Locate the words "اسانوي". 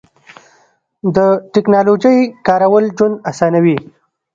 3.31-3.77